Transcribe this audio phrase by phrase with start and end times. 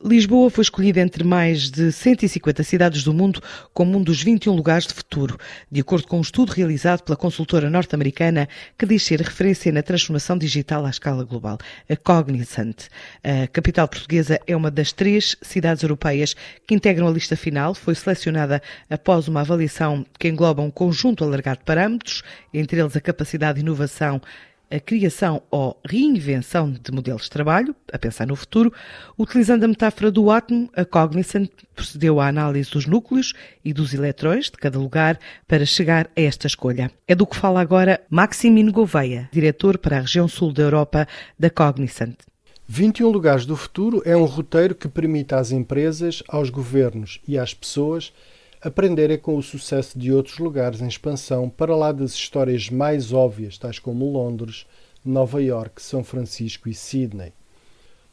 [0.00, 3.42] Lisboa foi escolhida entre mais de 150 cidades do mundo
[3.74, 5.36] como um dos 21 lugares de futuro,
[5.68, 8.48] de acordo com um estudo realizado pela consultora norte-americana
[8.78, 11.58] que diz ser referência na transformação digital à escala global,
[11.90, 12.86] a Cognizant.
[13.24, 17.96] A capital portuguesa é uma das três cidades europeias que integram a lista final, foi
[17.96, 22.22] selecionada após uma avaliação que engloba um conjunto alargado de parâmetros,
[22.54, 24.22] entre eles a capacidade de inovação
[24.70, 28.72] a criação ou reinvenção de modelos de trabalho, a pensar no futuro,
[29.18, 33.32] utilizando a metáfora do átomo, a Cognizant procedeu à análise dos núcleos
[33.64, 36.90] e dos eletrões de cada lugar para chegar a esta escolha.
[37.06, 41.08] É do que fala agora Maximino Gouveia, diretor para a região sul da Europa
[41.38, 42.16] da Cognizant.
[42.66, 47.54] 21 lugares do futuro é um roteiro que permite às empresas, aos governos e às
[47.54, 48.12] pessoas
[48.60, 53.58] aprenderem com o sucesso de outros lugares em expansão para lá das histórias mais óbvias,
[53.58, 54.66] tais como Londres,
[55.04, 57.32] Nova York, São Francisco e Sydney.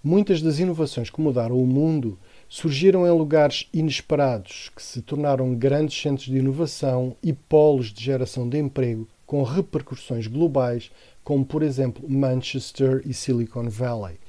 [0.04, 5.99] Muitas das inovações que mudaram o mundo surgiram em lugares inesperados, que se tornaram grandes
[5.99, 10.91] centros de inovação e polos de geração de emprego com repercussões globais,
[11.24, 14.20] como por exemplo Manchester e Silicon Valley.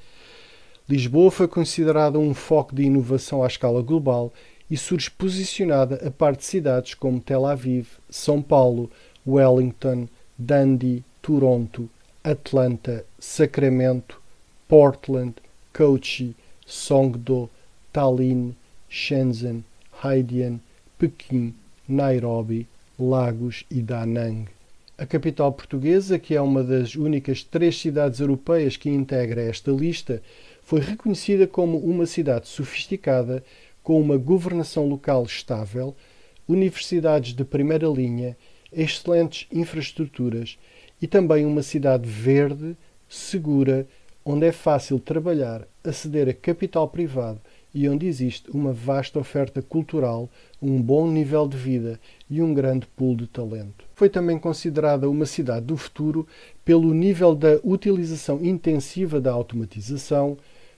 [0.89, 4.33] Lisboa foi considerada um foco de inovação à escala global
[4.70, 8.91] e surge posicionada a par de cidades como Tel Aviv, São Paulo,
[9.27, 10.08] Wellington,
[10.39, 11.89] Dundee, Toronto,
[12.23, 14.20] Atlanta, Sacramento,
[14.69, 15.34] Portland,
[15.73, 16.34] Kochi,
[16.67, 17.48] Songdo,
[17.92, 18.55] Tallinn,
[18.89, 19.64] Shenzhen,
[20.03, 20.61] Haidian,
[20.98, 21.55] Pequim,
[21.89, 22.67] Nairobi,
[22.98, 24.48] Lagos e Da Nang.
[24.98, 30.23] A capital portuguesa, que é uma das únicas três cidades europeias que integra esta lista,
[30.62, 33.45] foi reconhecida como uma cidade sofisticada
[33.87, 35.95] com uma governação local estável,
[36.48, 38.37] universidades de primeira linha,
[38.73, 40.59] excelentes infraestruturas
[41.01, 42.77] e também uma cidade verde,
[43.09, 43.87] segura,
[44.25, 47.41] onde é fácil trabalhar, aceder a capital privado
[47.73, 50.29] e onde existe uma vasta oferta cultural,
[50.61, 53.84] um bom nível de vida e um grande pool de talento.
[53.95, 56.27] Foi também considerada uma cidade do futuro
[56.64, 60.36] pelo nível da utilização intensiva da automatização,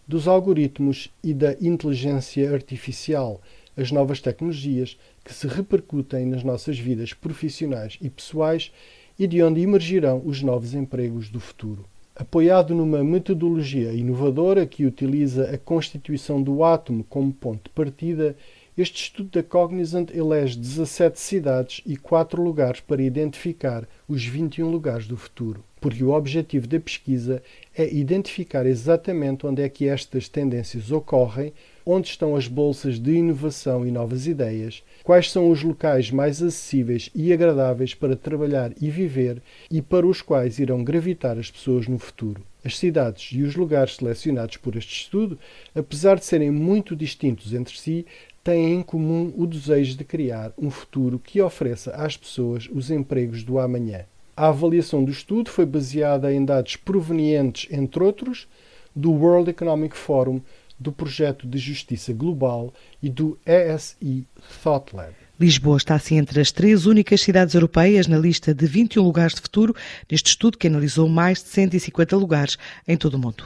[0.08, 3.42] dos algoritmos e da inteligência artificial,
[3.76, 8.72] as novas tecnologias que se repercutem nas nossas vidas profissionais e pessoais
[9.18, 11.84] e de onde emergirão os novos empregos do futuro.
[12.16, 18.34] Apoiado numa metodologia inovadora que utiliza a constituição do átomo como ponto de partida,
[18.78, 25.06] este estudo da Cognizant elege 17 cidades e 4 lugares para identificar os 21 lugares
[25.06, 27.42] do futuro porque o objetivo da pesquisa
[27.76, 31.52] é identificar exatamente onde é que estas tendências ocorrem,
[31.84, 37.10] onde estão as bolsas de inovação e novas ideias, quais são os locais mais acessíveis
[37.14, 39.40] e agradáveis para trabalhar e viver
[39.70, 42.42] e para os quais irão gravitar as pessoas no futuro.
[42.64, 45.38] As cidades e os lugares selecionados por este estudo,
[45.74, 48.04] apesar de serem muito distintos entre si,
[48.42, 53.44] têm em comum o desejo de criar um futuro que ofereça às pessoas os empregos
[53.44, 54.04] do amanhã.
[54.36, 58.48] A avaliação do estudo foi baseada em dados provenientes, entre outros,
[58.94, 60.40] do World Economic Forum,
[60.78, 64.26] do Projeto de Justiça Global e do ESI
[64.62, 65.27] Thought Lab.
[65.40, 69.40] Lisboa está assim entre as três únicas cidades europeias na lista de 21 lugares de
[69.40, 69.74] futuro,
[70.10, 73.44] neste estudo que analisou mais de 150 lugares em todo o mundo.